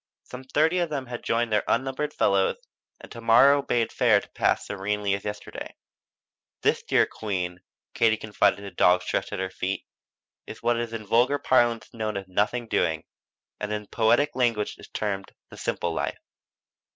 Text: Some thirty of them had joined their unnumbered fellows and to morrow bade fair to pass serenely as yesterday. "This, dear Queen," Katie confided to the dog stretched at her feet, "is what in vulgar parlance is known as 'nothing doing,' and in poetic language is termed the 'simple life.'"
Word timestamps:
Some 0.23 0.45
thirty 0.45 0.79
of 0.79 0.89
them 0.89 1.05
had 1.05 1.21
joined 1.23 1.53
their 1.53 1.63
unnumbered 1.67 2.11
fellows 2.11 2.55
and 2.99 3.11
to 3.11 3.21
morrow 3.21 3.61
bade 3.61 3.91
fair 3.91 4.19
to 4.19 4.27
pass 4.29 4.65
serenely 4.65 5.13
as 5.13 5.23
yesterday. 5.25 5.75
"This, 6.63 6.81
dear 6.81 7.05
Queen," 7.05 7.59
Katie 7.93 8.17
confided 8.17 8.55
to 8.55 8.61
the 8.63 8.71
dog 8.71 9.03
stretched 9.03 9.31
at 9.31 9.37
her 9.37 9.51
feet, 9.51 9.85
"is 10.47 10.63
what 10.63 10.77
in 10.79 11.05
vulgar 11.05 11.37
parlance 11.37 11.85
is 11.89 11.93
known 11.93 12.17
as 12.17 12.27
'nothing 12.27 12.67
doing,' 12.67 13.03
and 13.59 13.71
in 13.71 13.85
poetic 13.85 14.31
language 14.35 14.75
is 14.79 14.87
termed 14.87 15.33
the 15.51 15.57
'simple 15.57 15.93
life.'" 15.93 16.17